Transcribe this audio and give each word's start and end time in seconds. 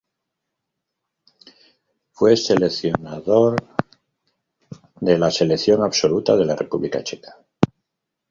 Fue 2.13 2.35
seleccionador 2.35 3.57
de 4.99 5.17
la 5.19 5.29
Selección 5.29 5.83
absoluta 5.83 6.35
de 6.35 6.45
la 6.45 6.55
República 6.55 7.03
Checa. 7.03 7.37